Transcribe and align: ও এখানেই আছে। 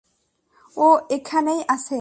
ও 0.77 0.87
এখানেই 1.09 1.61
আছে। 1.67 1.89